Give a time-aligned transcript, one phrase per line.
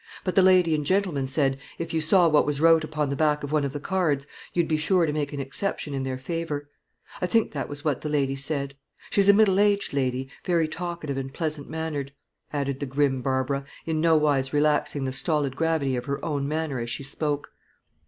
[0.23, 3.43] But the lady and gentleman said, if you saw what was wrote upon the back
[3.43, 6.67] of one of the cards, you'd be sure to make an exception in their favour.
[7.21, 8.73] I think that was what the lady said.
[9.11, 12.13] She's a middle aged lady, very talkative and pleasant mannered,"
[12.51, 16.89] added the grim Barbara, in nowise relaxing the stolid gravity of her own manner as
[16.89, 17.51] she spoke.